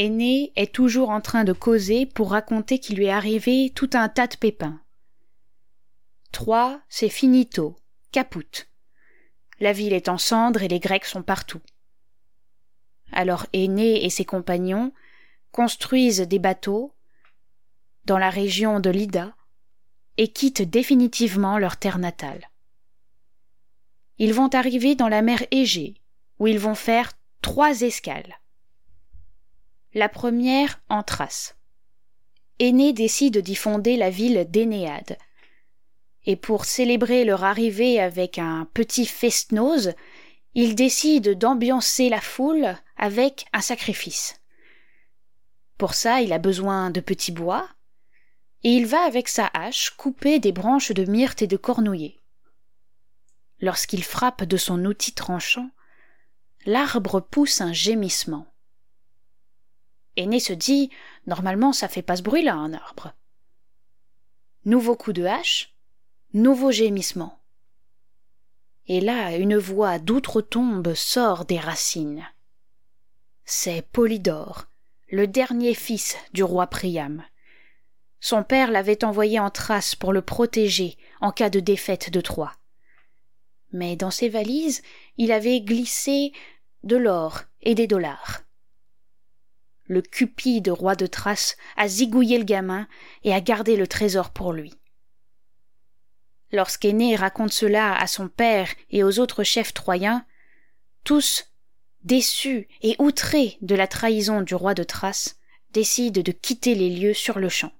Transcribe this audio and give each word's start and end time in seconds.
Aîné 0.00 0.50
est 0.56 0.74
toujours 0.74 1.10
en 1.10 1.20
train 1.20 1.44
de 1.44 1.52
causer 1.52 2.06
pour 2.06 2.30
raconter 2.30 2.78
qu'il 2.78 2.96
lui 2.96 3.04
est 3.04 3.10
arrivé 3.10 3.70
tout 3.74 3.90
un 3.92 4.08
tas 4.08 4.28
de 4.28 4.36
pépins. 4.36 4.80
Trois, 6.32 6.80
c'est 6.88 7.10
finito, 7.10 7.76
caput. 8.10 8.66
La 9.60 9.74
ville 9.74 9.92
est 9.92 10.08
en 10.08 10.16
cendres 10.16 10.62
et 10.62 10.68
les 10.68 10.80
Grecs 10.80 11.04
sont 11.04 11.22
partout. 11.22 11.60
Alors 13.12 13.44
Aîné 13.52 14.02
et 14.02 14.08
ses 14.08 14.24
compagnons 14.24 14.94
construisent 15.52 16.26
des 16.26 16.38
bateaux 16.38 16.94
dans 18.06 18.16
la 18.16 18.30
région 18.30 18.80
de 18.80 18.88
l'Ida 18.88 19.36
et 20.16 20.28
quittent 20.28 20.62
définitivement 20.62 21.58
leur 21.58 21.76
terre 21.76 21.98
natale. 21.98 22.48
Ils 24.16 24.32
vont 24.32 24.48
arriver 24.54 24.94
dans 24.94 25.08
la 25.08 25.20
mer 25.20 25.44
Égée, 25.50 25.92
où 26.38 26.46
ils 26.46 26.58
vont 26.58 26.74
faire 26.74 27.12
trois 27.42 27.82
escales. 27.82 28.39
La 29.92 30.08
première 30.08 30.80
en 30.88 31.02
Thrace. 31.02 31.56
Aîné 32.60 32.92
décide 32.92 33.38
d'y 33.38 33.56
fonder 33.56 33.96
la 33.96 34.08
ville 34.08 34.46
d'Énéade. 34.48 35.18
Et 36.26 36.36
pour 36.36 36.64
célébrer 36.64 37.24
leur 37.24 37.42
arrivée 37.42 37.98
avec 37.98 38.38
un 38.38 38.68
petit 38.72 39.04
festnose, 39.04 39.94
il 40.54 40.76
décide 40.76 41.36
d'ambiancer 41.36 42.08
la 42.08 42.20
foule 42.20 42.76
avec 42.96 43.46
un 43.52 43.60
sacrifice. 43.60 44.40
Pour 45.76 45.94
ça, 45.94 46.20
il 46.20 46.32
a 46.32 46.38
besoin 46.38 46.90
de 46.90 47.00
petits 47.00 47.32
bois, 47.32 47.68
et 48.62 48.68
il 48.68 48.86
va 48.86 49.00
avec 49.00 49.26
sa 49.26 49.46
hache 49.46 49.90
couper 49.96 50.38
des 50.38 50.52
branches 50.52 50.92
de 50.92 51.04
myrte 51.04 51.42
et 51.42 51.48
de 51.48 51.56
cornouiller. 51.56 52.16
Lorsqu'il 53.58 54.04
frappe 54.04 54.44
de 54.44 54.56
son 54.56 54.84
outil 54.84 55.14
tranchant, 55.14 55.70
l'arbre 56.64 57.18
pousse 57.18 57.60
un 57.60 57.72
gémissement. 57.72 58.46
Se 60.40 60.52
dit 60.52 60.90
Normalement, 61.26 61.72
ça 61.72 61.88
fait 61.88 62.02
pas 62.02 62.16
ce 62.16 62.22
bruit-là, 62.22 62.54
un 62.54 62.72
arbre. 62.74 63.14
Nouveau 64.64 64.94
coup 64.94 65.12
de 65.12 65.24
hache, 65.24 65.74
nouveau 66.34 66.70
gémissement. 66.70 67.38
Et 68.86 69.00
là, 69.00 69.36
une 69.36 69.56
voix 69.56 69.98
d'outre-tombe 69.98 70.94
sort 70.94 71.44
des 71.44 71.58
racines. 71.58 72.26
C'est 73.44 73.82
Polydore, 73.82 74.66
le 75.08 75.26
dernier 75.26 75.74
fils 75.74 76.16
du 76.32 76.42
roi 76.42 76.66
Priam. 76.66 77.24
Son 78.20 78.44
père 78.44 78.70
l'avait 78.70 79.04
envoyé 79.04 79.40
en 79.40 79.50
Thrace 79.50 79.94
pour 79.94 80.12
le 80.12 80.22
protéger 80.22 80.98
en 81.20 81.32
cas 81.32 81.48
de 81.48 81.60
défaite 81.60 82.10
de 82.10 82.20
Troie. 82.20 82.52
Mais 83.72 83.96
dans 83.96 84.10
ses 84.10 84.28
valises, 84.28 84.82
il 85.16 85.32
avait 85.32 85.60
glissé 85.60 86.32
de 86.82 86.96
l'or 86.96 87.44
et 87.62 87.74
des 87.74 87.86
dollars. 87.86 88.42
Le 89.90 90.02
cupide 90.02 90.68
roi 90.68 90.94
de 90.94 91.06
Thrace 91.06 91.56
a 91.76 91.88
zigouillé 91.88 92.38
le 92.38 92.44
gamin 92.44 92.86
et 93.24 93.34
a 93.34 93.40
gardé 93.40 93.74
le 93.74 93.88
trésor 93.88 94.30
pour 94.30 94.52
lui. 94.52 94.72
Lorsqu'Aîné 96.52 97.16
raconte 97.16 97.52
cela 97.52 97.96
à 97.96 98.06
son 98.06 98.28
père 98.28 98.68
et 98.90 99.02
aux 99.02 99.18
autres 99.18 99.42
chefs 99.42 99.74
troyens, 99.74 100.24
tous, 101.02 101.50
déçus 102.04 102.68
et 102.82 102.94
outrés 103.00 103.58
de 103.62 103.74
la 103.74 103.88
trahison 103.88 104.42
du 104.42 104.54
roi 104.54 104.74
de 104.74 104.84
Thrace, 104.84 105.40
décident 105.72 106.22
de 106.22 106.30
quitter 106.30 106.76
les 106.76 106.90
lieux 106.90 107.12
sur 107.12 107.40
le 107.40 107.48
champ. 107.48 107.72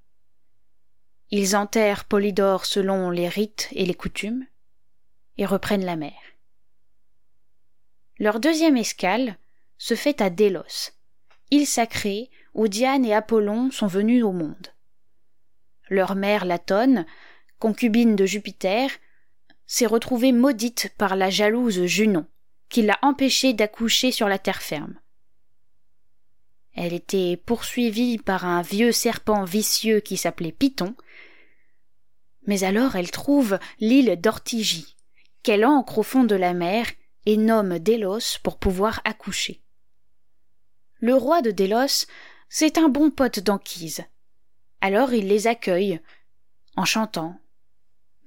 Ils 1.31 1.55
enterrent 1.55 2.06
Polydore 2.06 2.66
selon 2.66 3.11
les 3.11 3.28
rites 3.28 3.69
et 3.70 3.86
les 3.86 3.94
coutumes, 3.94 4.48
et 5.38 5.47
reprennent 5.47 5.84
la 5.84 5.94
mer. 5.94 6.19
Leur 8.19 8.41
deuxième 8.41 8.77
escale 8.77 9.38
se 9.78 9.94
fait 9.94 10.20
à 10.20 10.28
Délos, 10.28 10.91
île 11.50 11.66
sacrée 11.66 12.31
où 12.55 12.69
Diane 12.69 13.05
et 13.05 13.15
Apollon 13.15 13.71
sont 13.71 13.87
venus 13.87 14.25
au 14.25 14.33
monde. 14.33 14.69
Leur 15.88 16.15
mère 16.15 16.44
Latone, 16.44 17.06
concubine 17.59 18.16
de 18.16 18.27
Jupiter, 18.27 18.91
s'est 19.66 19.87
retrouvée 19.87 20.33
maudite 20.33 20.93
par 20.99 21.16
la 21.16 21.31
jalouse 21.31 21.84
Junon, 21.84 22.27
qui 22.69 22.83
l'a 22.83 22.99
empêchée 23.03 23.53
d'accoucher 23.53 24.12
sur 24.12 24.28
la 24.28 24.38
terre 24.38 24.62
ferme. 24.62 24.99
Elle 26.75 26.93
était 26.93 27.37
poursuivie 27.37 28.19
par 28.19 28.44
un 28.44 28.62
vieux 28.62 28.93
serpent 28.93 29.44
vicieux 29.44 30.00
qui 30.00 30.17
s'appelait 30.17 30.53
Python, 30.53 30.94
mais 32.47 32.65
alors 32.65 32.97
elle 32.97 33.11
trouve 33.11 33.59
l'île 33.81 34.17
d'Ortigie, 34.21 34.97
qu'elle 35.43 35.65
ancre 35.65 35.99
au 35.99 36.03
fond 36.03 36.25
de 36.25 36.37
la 36.37 36.55
mer 36.55 36.87
et 37.27 37.37
nomme 37.37 37.78
Délos 37.78 38.38
pour 38.43 38.59
pouvoir 38.59 39.00
accoucher. 39.05 39.61
Le 41.00 41.15
roi 41.15 41.41
de 41.41 41.50
Délos, 41.50 42.06
c'est 42.50 42.77
un 42.77 42.91
bon 42.91 43.11
pote 43.11 43.41
d'Anquise. 43.41 44.03
Alors 44.83 45.15
il 45.15 45.28
les 45.28 45.47
accueille, 45.47 46.00
en 46.77 46.84
chantant. 46.84 47.37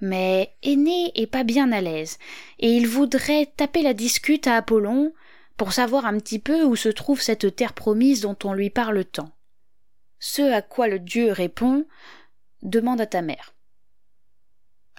Mais 0.01 0.55
Aîné 0.63 1.11
est 1.15 1.27
pas 1.27 1.43
bien 1.43 1.71
à 1.71 1.81
l'aise, 1.81 2.17
et 2.59 2.71
il 2.71 2.87
voudrait 2.87 3.53
taper 3.55 3.83
la 3.83 3.93
discute 3.93 4.47
à 4.47 4.57
Apollon 4.57 5.13
pour 5.55 5.71
savoir 5.71 6.05
un 6.05 6.17
petit 6.17 6.39
peu 6.39 6.63
où 6.63 6.75
se 6.75 6.89
trouve 6.89 7.21
cette 7.21 7.55
terre 7.55 7.73
promise 7.73 8.21
dont 8.21 8.37
on 8.43 8.53
lui 8.53 8.71
parle 8.71 9.05
tant. 9.05 9.29
Ce 10.19 10.41
à 10.41 10.61
quoi 10.61 10.87
le 10.87 10.99
dieu 10.99 11.31
répond 11.31 11.85
Demande 12.63 13.01
à 13.01 13.05
ta 13.05 13.21
mère. 13.21 13.53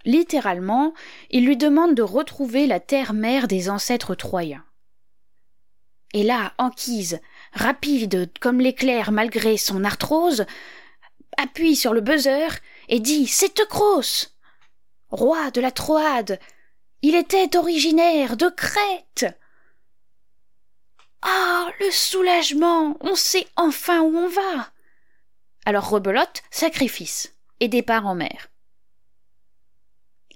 Littéralement, 0.04 0.94
il 1.30 1.44
lui 1.46 1.56
demande 1.56 1.94
de 1.94 2.02
retrouver 2.02 2.66
la 2.66 2.78
terre-mère 2.78 3.48
des 3.48 3.68
ancêtres 3.70 4.14
troyens. 4.14 4.64
Et 6.12 6.22
là, 6.22 6.52
Anquise, 6.58 7.20
rapide 7.54 8.30
comme 8.40 8.60
l'éclair 8.60 9.12
malgré 9.12 9.56
son 9.56 9.84
arthrose, 9.84 10.44
appuie 11.36 11.76
sur 11.76 11.94
le 11.94 12.00
buzzer 12.00 12.48
et 12.88 13.00
dit 13.00 13.26
C'est 13.26 13.54
Teucros 13.54 14.28
Roi 15.10 15.50
de 15.50 15.60
la 15.60 15.70
Troade 15.70 16.38
Il 17.02 17.14
était 17.14 17.56
originaire 17.56 18.36
de 18.36 18.48
Crète 18.48 19.26
Ah 21.22 21.68
le 21.80 21.90
soulagement 21.90 22.96
On 23.00 23.14
sait 23.14 23.46
enfin 23.56 24.02
où 24.02 24.16
on 24.16 24.28
va 24.28 24.72
Alors 25.64 25.88
rebelote, 25.88 26.42
sacrifice, 26.50 27.34
et 27.60 27.68
départ 27.68 28.06
en 28.06 28.14
mer. 28.14 28.48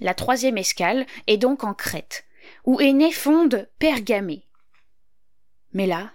La 0.01 0.15
troisième 0.15 0.59
escale 0.59 1.07
est 1.27 1.39
donc 1.39 1.65
en 1.65 1.75
Crète, 1.75 2.25
où 2.65 2.81
Aîné 2.81 3.11
fonde 3.11 3.69
Pergamée. 3.81 4.45
Mais 5.73 5.87
là, 5.87 6.13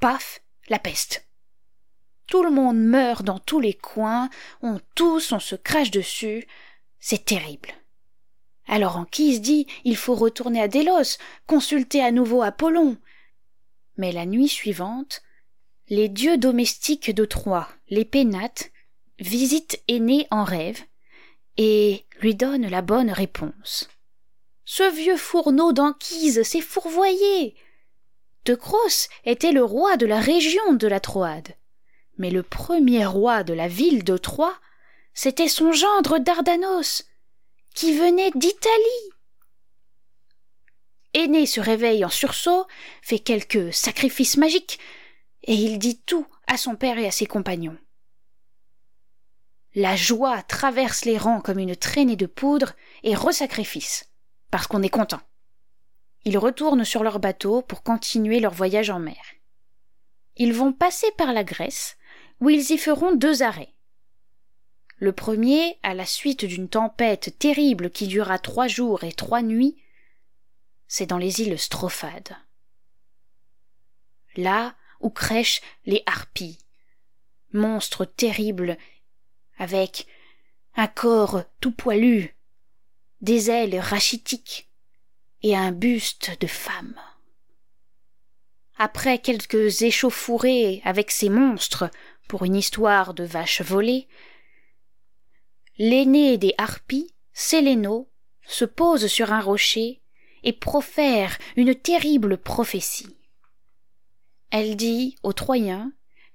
paf, 0.00 0.42
la 0.68 0.78
peste. 0.78 1.26
Tout 2.26 2.42
le 2.42 2.50
monde 2.50 2.78
meurt 2.78 3.24
dans 3.24 3.38
tous 3.38 3.60
les 3.60 3.74
coins, 3.74 4.28
on 4.60 4.80
tousse, 4.94 5.32
on 5.32 5.40
se 5.40 5.56
crache 5.56 5.90
dessus, 5.90 6.46
c'est 7.00 7.24
terrible. 7.24 7.70
Alors 8.66 8.98
Anquise 8.98 9.40
dit 9.40 9.66
il 9.84 9.96
faut 9.96 10.14
retourner 10.14 10.60
à 10.60 10.68
Délos, 10.68 11.16
consulter 11.46 12.02
à 12.02 12.10
nouveau 12.10 12.42
Apollon? 12.42 12.98
Mais 13.96 14.12
la 14.12 14.26
nuit 14.26 14.48
suivante, 14.48 15.22
les 15.88 16.08
dieux 16.08 16.36
domestiques 16.36 17.14
de 17.14 17.24
Troie, 17.24 17.68
les 17.88 18.04
Pénates, 18.04 18.70
visitent 19.18 19.82
Aîné 19.88 20.26
en 20.30 20.44
rêve 20.44 20.82
et 21.56 22.04
lui 22.20 22.34
donne 22.34 22.68
la 22.68 22.82
bonne 22.82 23.10
réponse. 23.10 23.88
Ce 24.64 24.94
vieux 24.94 25.16
fourneau 25.16 25.72
d'Anquise 25.72 26.42
s'est 26.42 26.60
fourvoyé. 26.60 27.56
Teucros 28.48 29.10
était 29.26 29.52
le 29.52 29.62
roi 29.62 29.98
de 29.98 30.06
la 30.06 30.20
région 30.20 30.72
de 30.72 30.86
la 30.86 31.00
Troade. 31.00 31.54
Mais 32.16 32.30
le 32.30 32.42
premier 32.42 33.04
roi 33.04 33.44
de 33.44 33.52
la 33.52 33.68
ville 33.68 34.04
de 34.04 34.16
Troie, 34.16 34.58
c'était 35.12 35.48
son 35.48 35.72
gendre 35.72 36.18
Dardanos, 36.18 37.04
qui 37.74 37.92
venait 37.92 38.30
d'Italie. 38.30 39.10
Aîné 41.12 41.44
se 41.44 41.60
réveille 41.60 42.06
en 42.06 42.08
sursaut, 42.08 42.66
fait 43.02 43.18
quelques 43.18 43.70
sacrifices 43.74 44.38
magiques, 44.38 44.78
et 45.42 45.52
il 45.52 45.78
dit 45.78 46.00
tout 46.00 46.26
à 46.46 46.56
son 46.56 46.74
père 46.74 46.96
et 46.96 47.06
à 47.06 47.10
ses 47.10 47.26
compagnons. 47.26 47.76
La 49.74 49.94
joie 49.94 50.42
traverse 50.42 51.04
les 51.04 51.18
rangs 51.18 51.42
comme 51.42 51.58
une 51.58 51.76
traînée 51.76 52.16
de 52.16 52.24
poudre 52.24 52.72
et 53.02 53.14
resacrifice, 53.14 54.08
parce 54.50 54.66
qu'on 54.66 54.82
est 54.82 54.88
content. 54.88 55.20
Ils 56.24 56.38
retournent 56.38 56.84
sur 56.84 57.02
leur 57.02 57.20
bateau 57.20 57.62
pour 57.62 57.82
continuer 57.82 58.40
leur 58.40 58.52
voyage 58.52 58.90
en 58.90 58.98
mer. 58.98 59.22
Ils 60.36 60.52
vont 60.52 60.72
passer 60.72 61.10
par 61.16 61.32
la 61.32 61.44
Grèce, 61.44 61.96
où 62.40 62.50
ils 62.50 62.70
y 62.70 62.78
feront 62.78 63.14
deux 63.14 63.42
arrêts. 63.42 63.74
Le 64.98 65.12
premier, 65.12 65.78
à 65.82 65.94
la 65.94 66.06
suite 66.06 66.44
d'une 66.44 66.68
tempête 66.68 67.38
terrible 67.38 67.90
qui 67.90 68.08
dura 68.08 68.38
trois 68.38 68.66
jours 68.66 69.04
et 69.04 69.12
trois 69.12 69.42
nuits, 69.42 69.76
c'est 70.88 71.06
dans 71.06 71.18
les 71.18 71.40
îles 71.40 71.58
Strophades. 71.58 72.36
Là 74.36 74.74
où 75.00 75.10
crèchent 75.10 75.62
les 75.86 76.02
harpies, 76.06 76.58
monstres 77.52 78.04
terribles 78.04 78.76
avec 79.56 80.06
un 80.74 80.86
corps 80.86 81.44
tout 81.60 81.72
poilu, 81.72 82.36
des 83.20 83.50
ailes 83.50 83.78
rachitiques 83.78 84.67
et 85.42 85.56
un 85.56 85.72
buste 85.72 86.36
de 86.40 86.46
femme. 86.46 86.94
après 88.76 89.18
quelques 89.18 89.82
échauffourées 89.82 90.80
avec 90.84 91.10
ces 91.10 91.28
monstres 91.28 91.90
pour 92.28 92.44
une 92.44 92.54
histoire 92.54 93.12
de 93.12 93.24
vaches 93.24 93.62
volées, 93.62 94.06
l'aîné 95.78 96.38
des 96.38 96.54
harpies, 96.58 97.12
Séléno, 97.32 98.08
se 98.46 98.64
pose 98.64 99.06
sur 99.06 99.32
un 99.32 99.40
rocher 99.40 100.00
et 100.42 100.52
profère 100.52 101.38
une 101.56 101.74
terrible 101.74 102.38
prophétie. 102.38 103.16
Elle 104.50 104.76
dit 104.76 105.16
aux 105.22 105.32
Troyens 105.32 105.92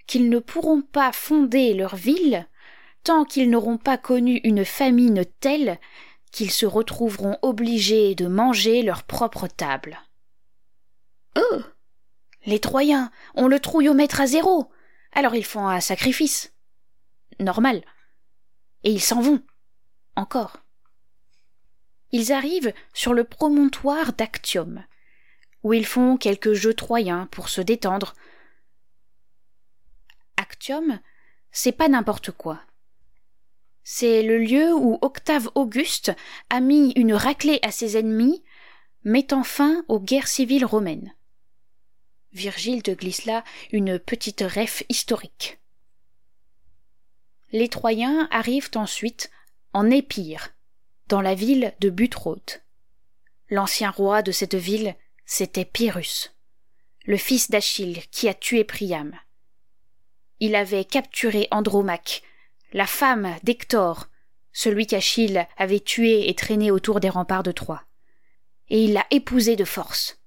qu'ils 0.07 0.29
ne 0.29 0.39
pourront 0.39 0.81
pas 0.81 1.11
fonder 1.11 1.73
leur 1.73 1.95
ville 1.95 2.47
tant 3.03 3.25
qu'ils 3.25 3.49
n'auront 3.49 3.77
pas 3.77 3.97
connu 3.97 4.39
une 4.43 4.65
famine 4.65 5.25
telle 5.39 5.79
qu'ils 6.33 6.51
se 6.51 6.65
retrouveront 6.65 7.37
obligés 7.43 8.15
de 8.15 8.27
manger 8.27 8.81
leur 8.81 9.03
propre 9.03 9.47
table. 9.47 10.01
Oh. 11.37 11.61
Les 12.45 12.59
Troyens 12.59 13.11
ont 13.35 13.47
le 13.47 13.59
trouillomètre 13.59 14.19
à 14.19 14.27
zéro. 14.27 14.69
Alors 15.13 15.35
ils 15.35 15.45
font 15.45 15.67
un 15.67 15.79
sacrifice. 15.79 16.51
Normal. 17.39 17.83
Et 18.83 18.91
ils 18.91 19.01
s'en 19.01 19.21
vont. 19.21 19.41
Encore. 20.15 20.57
Ils 22.11 22.33
arrivent 22.33 22.73
sur 22.93 23.13
le 23.13 23.23
promontoire 23.23 24.13
d'Actium, 24.13 24.83
où 25.63 25.73
ils 25.73 25.85
font 25.85 26.17
quelques 26.17 26.53
jeux 26.53 26.73
troyens 26.73 27.27
pour 27.27 27.47
se 27.47 27.61
détendre. 27.61 28.13
Actium, 30.37 30.99
c'est 31.51 31.71
pas 31.71 31.87
n'importe 31.87 32.31
quoi. 32.31 32.59
C'est 33.83 34.23
le 34.23 34.37
lieu 34.37 34.73
où 34.73 34.97
Octave 35.01 35.49
Auguste 35.55 36.13
a 36.49 36.61
mis 36.61 36.91
une 36.95 37.13
raclée 37.13 37.59
à 37.63 37.71
ses 37.71 37.97
ennemis, 37.97 38.43
mettant 39.03 39.43
fin 39.43 39.83
aux 39.89 39.99
guerres 39.99 40.27
civiles 40.27 40.65
romaines. 40.65 41.13
Virgile 42.31 42.81
te 42.81 42.91
glisse 42.91 43.25
là 43.25 43.43
une 43.71 43.99
petite 43.99 44.41
ref 44.41 44.83
historique. 44.89 45.59
Les 47.51 47.67
Troyens 47.67 48.27
arrivent 48.31 48.71
ensuite 48.75 49.29
en 49.73 49.91
Épire, 49.91 50.53
dans 51.07 51.21
la 51.21 51.35
ville 51.35 51.73
de 51.79 51.89
Butrote. 51.89 52.63
L'ancien 53.49 53.91
roi 53.91 54.23
de 54.23 54.31
cette 54.31 54.55
ville, 54.55 54.95
c'était 55.25 55.65
Pyrrhus, 55.65 56.31
le 57.05 57.17
fils 57.17 57.51
d'Achille 57.51 58.01
qui 58.09 58.27
a 58.27 58.33
tué 58.33 58.63
Priam. 58.63 59.15
Il 60.39 60.55
avait 60.55 60.85
capturé 60.85 61.47
Andromaque, 61.51 62.23
la 62.73 62.85
femme 62.85 63.35
d'Hector, 63.43 64.09
celui 64.51 64.85
qu'Achille 64.85 65.47
avait 65.57 65.79
tué 65.79 66.29
et 66.29 66.35
traîné 66.35 66.69
autour 66.69 66.99
des 66.99 67.09
remparts 67.09 67.43
de 67.43 67.51
Troie. 67.51 67.83
Et 68.69 68.83
il 68.83 68.93
l'a 68.93 69.05
épousée 69.09 69.55
de 69.55 69.65
force 69.65 70.23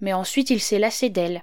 mais 0.00 0.12
ensuite 0.12 0.50
il 0.50 0.60
s'est 0.60 0.78
lassé 0.78 1.10
d'elle, 1.10 1.42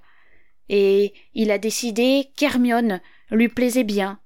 et 0.69 1.13
il 1.33 1.51
a 1.51 1.57
décidé 1.57 2.31
qu'Hermione 2.35 3.01
lui 3.31 3.49
plaisait 3.49 3.83
bien. 3.83 4.19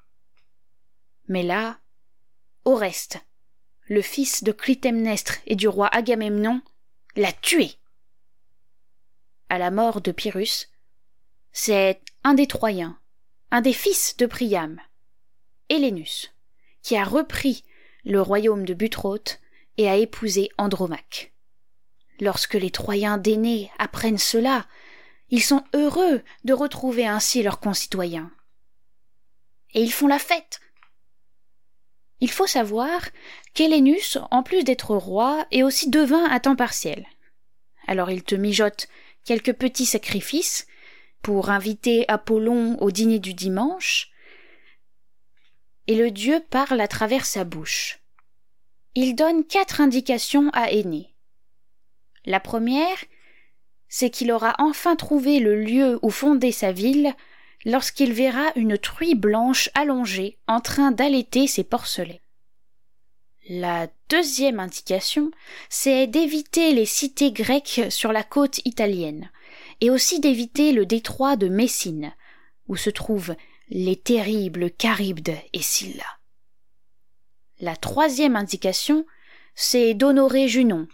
Mais 1.28 1.44
là, 1.44 1.80
Oreste, 2.66 3.20
le 3.88 4.02
fils 4.02 4.44
de 4.44 4.52
Clytemnestre 4.52 5.38
et 5.46 5.56
du 5.56 5.68
roi 5.68 5.88
Agamemnon, 5.88 6.62
l'a 7.16 7.32
tué. 7.32 7.72
À 9.50 9.58
la 9.58 9.72
mort 9.72 10.02
de 10.02 10.12
Pyrrhus, 10.12 10.68
c'est 11.52 12.02
un 12.24 12.34
des 12.34 12.48
Troyens, 12.48 13.00
un 13.52 13.62
des 13.62 13.74
fils 13.74 14.18
de 14.18 14.26
Priam, 14.26 14.80
Hélénus, 15.70 16.34
qui 16.82 16.96
a 16.96 17.04
repris 17.04 17.64
le 18.04 18.22
royaume 18.22 18.66
de 18.66 18.74
Butrote 18.74 19.40
et 19.78 19.90
a 19.90 19.98
épousé 19.98 20.50
Andromaque. 20.58 21.34
Lorsque 22.20 22.56
les 22.56 22.72
Troyens 22.72 23.18
d'aînés 23.18 23.70
apprennent 23.78 24.18
cela, 24.18 24.66
ils 25.30 25.44
sont 25.44 25.64
heureux 25.74 26.22
de 26.46 26.54
retrouver 26.54 27.06
ainsi 27.06 27.44
leurs 27.44 27.60
concitoyens. 27.60 28.32
Et 29.74 29.82
ils 29.82 29.92
font 29.92 30.08
la 30.08 30.20
fête. 30.20 30.62
Il 32.20 32.32
faut 32.32 32.48
savoir 32.48 33.02
qu'Hélénus, 33.54 34.18
en 34.32 34.42
plus 34.42 34.64
d'être 34.64 34.96
roi, 34.96 35.46
est 35.52 35.64
aussi 35.64 35.90
devin 35.90 36.26
à 36.26 36.40
temps 36.40 36.56
partiel. 36.56 37.06
Alors 37.86 38.10
il 38.10 38.24
te 38.24 38.36
mijote 38.36 38.88
quelques 39.24 39.54
petits 39.54 39.86
sacrifices 39.86 40.66
pour 41.22 41.50
inviter 41.50 42.06
Apollon 42.08 42.78
au 42.80 42.90
dîner 42.90 43.20
du 43.20 43.34
dimanche, 43.34 44.10
et 45.88 45.96
le 45.96 46.12
dieu 46.12 46.44
parle 46.50 46.82
à 46.82 46.88
travers 46.88 47.26
sa 47.26 47.44
bouche. 47.44 48.00
Il 48.96 49.16
donne 49.16 49.46
quatre 49.46 49.82
indications 49.82 50.50
à 50.54 50.72
Aîné. 50.72 51.14
La 52.26 52.40
première, 52.40 52.98
c'est 53.90 54.10
qu'il 54.10 54.32
aura 54.32 54.56
enfin 54.60 54.96
trouvé 54.96 55.40
le 55.40 55.62
lieu 55.64 56.00
où 56.02 56.10
fonder 56.10 56.52
sa 56.52 56.72
ville 56.72 57.14
lorsqu'il 57.66 58.14
verra 58.14 58.52
une 58.56 58.78
truie 58.78 59.16
blanche 59.16 59.70
allongée 59.74 60.38
en 60.48 60.62
train 60.62 60.92
d'allaiter 60.92 61.48
ses 61.48 61.64
porcelets. 61.64 62.22
La 63.50 63.88
deuxième 64.10 64.60
indication, 64.60 65.32
c'est 65.70 66.06
d'éviter 66.06 66.74
les 66.74 66.86
cités 66.86 67.32
grecques 67.32 67.82
sur 67.90 68.12
la 68.12 68.24
côte 68.24 68.60
italienne, 68.66 69.30
et 69.80 69.90
aussi 69.90 70.20
d'éviter 70.20 70.74
le 70.74 70.86
détroit 70.86 71.38
de 71.38 71.48
Messine, 71.48 72.14
où 72.68 72.76
se 72.76 72.90
trouvent 72.90 73.36
les 73.70 73.96
terribles 73.98 74.72
Charybdes 74.82 75.38
et 75.54 75.62
Scylla. 75.62 76.06
La 77.60 77.76
troisième 77.76 78.36
indication, 78.36 79.06
c'est 79.56 79.94
d'honorer 79.94 80.48
Junon, 80.48 80.88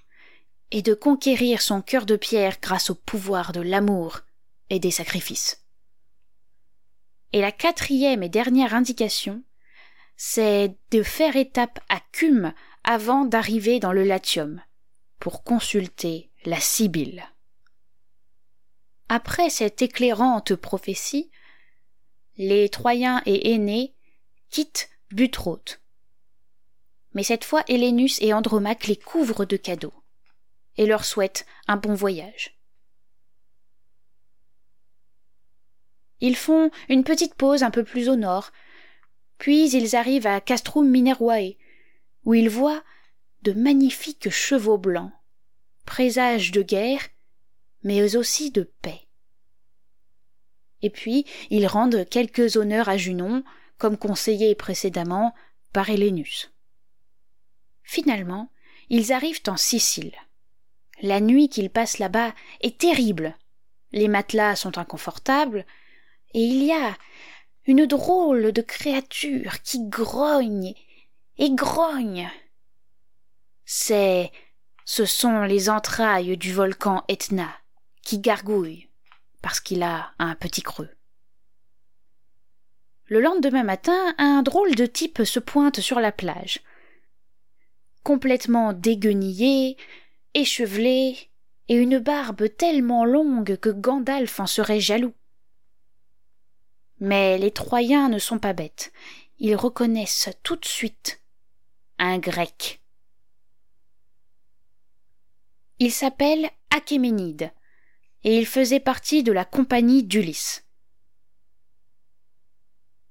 et 0.71 0.81
de 0.81 0.95
conquérir 0.95 1.61
son 1.61 1.83
cœur 1.83 2.07
de 2.07 2.15
pierre 2.15 2.57
grâce 2.59 2.89
au 2.89 2.95
pouvoir 2.95 3.51
de 3.51 3.61
l'amour 3.61 4.21
et 4.71 4.79
des 4.79 4.89
sacrifices. 4.89 5.63
Et 7.31 7.41
la 7.41 7.51
quatrième 7.51 8.23
et 8.23 8.29
dernière 8.29 8.73
indication, 8.73 9.43
c'est 10.17 10.75
de 10.89 11.03
faire 11.03 11.35
étape 11.35 11.79
à 11.89 11.99
Cume 12.11 12.53
avant 12.83 13.25
d'arriver 13.25 13.79
dans 13.79 13.91
le 13.91 14.03
Latium, 14.03 14.63
pour 15.19 15.43
consulter 15.43 16.31
la 16.43 16.59
Sibylle. 16.59 17.23
Après 19.09 19.51
cette 19.51 19.83
éclairante 19.83 20.55
prophétie, 20.55 21.29
les 22.38 22.69
Troyens 22.69 23.21
et 23.25 23.53
Aînés 23.53 23.94
quittent 24.50 24.89
Butrote. 25.12 25.81
Mais 27.13 27.24
cette 27.24 27.44
fois 27.44 27.63
Hélénus 27.68 28.19
et 28.21 28.33
Andromaque 28.33 28.88
les 28.88 28.96
couvrent 28.96 29.46
de 29.46 29.57
cadeaux 29.57 29.93
et 30.77 30.86
leur 30.86 31.05
souhaite 31.05 31.46
un 31.67 31.77
bon 31.77 31.93
voyage. 31.93 32.57
Ils 36.19 36.36
font 36.36 36.72
une 36.89 37.03
petite 37.03 37.36
pause 37.36 37.63
un 37.63 37.72
peu 37.72 37.84
plus 37.84 38.10
au 38.10 38.15
nord, 38.15 38.51
puis 39.38 39.69
ils 39.69 39.96
arrivent 39.96 40.25
à 40.25 40.39
Castrum 40.41 40.89
Minervae, 40.89 41.57
où 42.24 42.34
ils 42.34 42.50
voient 42.50 42.84
de 43.41 43.51
magnifiques 43.51 44.29
chevaux 44.29 44.77
blancs, 44.77 45.12
présage 45.86 46.51
de 46.51 46.62
guerre, 46.62 47.10
mais 47.84 48.15
aussi 48.15 48.51
de 48.51 48.63
paix. 48.81 49.02
Et 50.83 50.91
puis 50.91 51.25
ils 51.49 51.65
rendent 51.65 52.07
quelques 52.07 52.57
honneurs 52.57 52.89
à 52.89 52.97
Junon, 52.97 53.43
comme 53.79 53.97
conseillé 53.97 54.53
précédemment 54.53 55.33
par 55.71 55.89
Hélénus. 55.89 56.51
Finalement, 57.81 58.51
ils 58.89 59.11
arrivent 59.11 59.41
en 59.47 59.57
Sicile. 59.57 60.13
La 61.01 61.19
nuit 61.19 61.49
qu'ils 61.49 61.71
passent 61.71 61.97
là-bas 61.97 62.33
est 62.61 62.77
terrible. 62.77 63.35
Les 63.91 64.07
matelas 64.07 64.55
sont 64.55 64.77
inconfortables, 64.77 65.65
et 66.33 66.41
il 66.41 66.63
y 66.63 66.71
a 66.71 66.95
une 67.65 67.85
drôle 67.85 68.51
de 68.51 68.61
créature 68.61 69.61
qui 69.63 69.87
grogne 69.87 70.73
et 71.37 71.51
grogne. 71.51 72.29
C'est, 73.65 74.31
ce 74.85 75.05
sont 75.05 75.43
les 75.43 75.69
entrailles 75.69 76.37
du 76.37 76.53
volcan 76.53 77.03
Etna 77.07 77.49
qui 78.01 78.19
gargouillent 78.19 78.89
parce 79.43 79.59
qu'il 79.59 79.83
a 79.83 80.13
un 80.17 80.33
petit 80.33 80.63
creux. 80.63 80.89
Le 83.05 83.19
lendemain 83.19 83.63
matin, 83.63 84.15
un 84.17 84.41
drôle 84.41 84.73
de 84.73 84.88
type 84.88 85.23
se 85.23 85.39
pointe 85.39 85.81
sur 85.81 86.00
la 86.00 86.13
plage. 86.13 86.62
Complètement 88.03 88.73
déguenillé, 88.73 89.77
échevelé, 90.33 91.29
et 91.67 91.75
une 91.75 92.00
barbe 92.00 92.47
tellement 92.57 93.05
longue 93.05 93.57
que 93.57 93.69
Gandalf 93.69 94.39
en 94.39 94.47
serait 94.47 94.79
jaloux. 94.79 95.13
Mais 97.00 97.38
les 97.38 97.51
Troyens 97.51 98.09
ne 98.09 98.19
sont 98.19 98.39
pas 98.39 98.53
bêtes. 98.53 98.93
Ils 99.39 99.55
reconnaissent 99.55 100.29
tout 100.43 100.55
de 100.55 100.65
suite 100.65 101.21
un 102.00 102.17
grec. 102.17 102.81
Il 105.79 105.91
s'appelle 105.91 106.50
Achéménide, 106.69 107.51
et 108.24 108.38
il 108.38 108.46
faisait 108.46 108.80
partie 108.80 109.24
de 109.24 109.32
la 109.32 109.46
compagnie 109.46 110.03
d'Ulysse. 110.03 110.65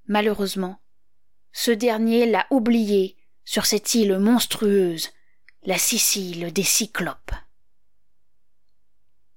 Malheureusement, 0.07 0.81
ce 1.52 1.71
dernier 1.71 2.26
l'a 2.26 2.47
oublié 2.50 3.16
sur 3.45 3.66
cette 3.66 3.95
île 3.95 4.19
monstrueuse 4.19 5.11
la 5.64 5.78
Sicile 5.78 6.52
des 6.52 6.62
Cyclopes. 6.62 7.33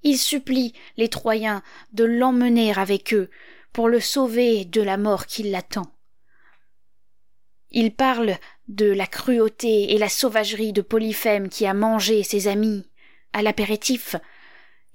Ils 0.01 0.17
supplient 0.17 0.73
les 0.97 1.09
Troyens 1.09 1.61
de 1.93 2.03
l'emmener 2.03 2.73
avec 2.73 3.13
eux 3.13 3.29
pour 3.73 3.89
le 3.89 3.99
sauver 3.99 4.65
de 4.65 4.81
la 4.81 4.97
mort 4.97 5.25
qui 5.25 5.43
l'attend. 5.43 5.91
Ils 7.71 7.93
parlent 7.93 8.37
de 8.67 8.85
la 8.85 9.07
cruauté 9.07 9.93
et 9.93 9.97
la 9.97 10.09
sauvagerie 10.09 10.73
de 10.73 10.81
Polyphème 10.81 11.49
qui 11.49 11.65
a 11.65 11.73
mangé 11.73 12.23
ses 12.23 12.47
amis 12.47 12.89
à 13.33 13.41
l'apéritif, 13.41 14.15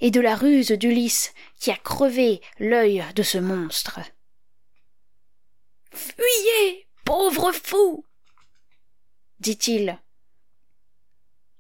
et 0.01 0.11
de 0.11 0.21
la 0.21 0.35
ruse 0.35 0.73
d'Ulysse 0.73 1.33
qui 1.59 1.71
a 1.71 1.77
crevé 1.77 2.41
l'œil 2.59 3.05
de 3.15 3.23
ce 3.23 3.39
monstre. 3.39 4.01
Fuyez, 5.93 6.87
pauvre 7.05 7.53
fou 7.53 8.05
dit-il. 9.41 9.99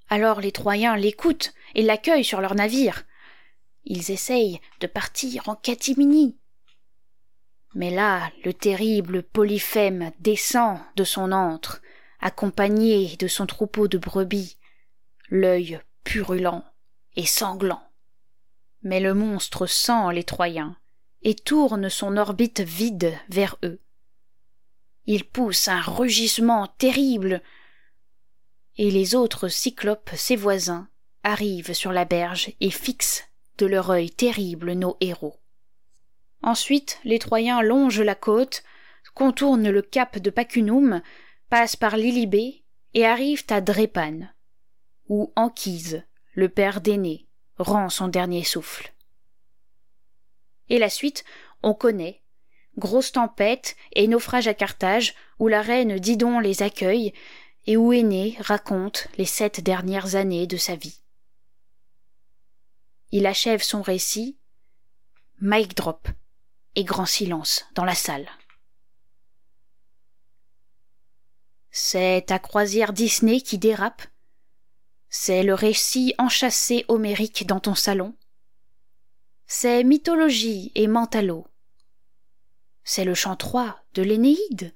Alors 0.09 0.40
les 0.40 0.52
Troyens 0.52 0.97
l'écoutent 0.97 1.54
et 1.75 1.82
l'accueillent 1.82 2.25
sur 2.25 2.40
leur 2.40 2.54
navire. 2.54 3.04
Ils 3.85 4.11
essayent 4.11 4.61
de 4.80 4.87
partir 4.87 5.49
en 5.49 5.56
catimini. 5.56 6.38
Mais 7.75 7.90
là, 7.90 8.30
le 8.44 8.52
terrible 8.52 9.23
Polyphème 9.23 10.12
descend 10.18 10.80
de 10.97 11.04
son 11.04 11.32
antre, 11.32 11.80
accompagné 12.20 13.16
de 13.16 13.28
son 13.28 13.47
troupeau 13.47 13.88
de 13.88 13.97
brebis, 13.97 14.59
l'œil 15.28 15.80
purulent 16.04 16.64
et 17.16 17.26
sanglant. 17.26 17.82
Mais 18.82 19.00
le 19.00 19.14
monstre 19.14 19.66
sent 19.66 20.12
les 20.12 20.25
Troyens 20.25 20.76
et 21.22 21.34
tourne 21.34 21.88
son 21.88 22.16
orbite 22.16 22.60
vide 22.60 23.14
vers 23.28 23.56
eux. 23.62 23.80
Il 25.06 25.25
pousse 25.25 25.68
un 25.68 25.80
rugissement 25.80 26.66
terrible, 26.78 27.42
et 28.76 28.90
les 28.90 29.14
autres 29.14 29.49
cyclopes, 29.49 30.10
ses 30.14 30.37
voisins, 30.37 30.88
arrivent 31.22 31.75
sur 31.75 31.92
la 31.92 32.04
berge 32.04 32.52
et 32.60 32.70
fixent 32.70 33.25
de 33.58 33.66
leur 33.66 33.90
œil 33.90 34.10
terrible 34.10 34.72
nos 34.72 34.96
héros. 35.00 35.37
Ensuite, 36.42 36.99
les 37.04 37.18
Troyens 37.18 37.60
longent 37.60 38.00
la 38.00 38.14
côte, 38.14 38.62
contournent 39.14 39.68
le 39.68 39.82
cap 39.82 40.18
de 40.18 40.30
Pacunum, 40.30 41.02
passent 41.50 41.76
par 41.76 41.96
Lilibé 41.96 42.64
et 42.94 43.04
arrivent 43.04 43.44
à 43.50 43.60
Drépane, 43.60 44.32
où 45.08 45.32
Anchise, 45.37 46.02
le 46.32 46.49
père 46.49 46.80
d'Aîné, 46.80 47.26
rend 47.61 47.88
son 47.88 48.09
dernier 48.09 48.43
souffle. 48.43 48.93
Et 50.69 50.79
la 50.79 50.90
suite, 50.90 51.25
on 51.62 51.75
connaît. 51.75 52.23
Grosse 52.79 53.12
tempête 53.12 53.76
et 53.93 54.09
naufrage 54.09 54.49
à 54.49 54.55
Carthage, 54.55 55.14
où 55.38 55.49
la 55.49 55.62
reine 55.62 55.99
Didon 55.99 56.40
les 56.40 56.62
accueille, 56.62 57.12
et 57.67 57.76
où 57.76 57.93
Aîné 57.93 58.37
raconte 58.40 59.09
les 59.19 59.26
sept 59.26 59.61
dernières 59.61 60.14
années 60.14 60.47
de 60.47 60.57
sa 60.57 60.76
vie. 60.76 61.02
Il 63.12 63.26
achève 63.26 63.62
son 63.62 63.83
récit. 63.83 64.38
Mic 65.40 65.75
drop 65.75 66.09
et 66.75 66.85
grand 66.85 67.07
silence 67.07 67.64
dans 67.75 67.85
la 67.85 67.95
salle. 67.95 68.29
C'est 71.71 72.25
ta 72.26 72.38
croisière 72.38 72.93
Disney 72.93 73.40
qui 73.40 73.59
dérape. 73.59 74.02
C'est 75.11 75.43
le 75.43 75.55
récit 75.55 76.14
enchâssé 76.19 76.85
homérique 76.87 77.45
dans 77.47 77.59
ton 77.59 77.75
salon. 77.75 78.14
C'est 79.49 79.83
mythologie 79.83 80.71
et 80.76 80.87
mentalo. 80.87 81.49
C'est 82.85 83.05
le 83.05 83.14
chant 83.14 83.35
3 83.35 83.83
de 83.95 84.02
l'Énéide. 84.02 84.73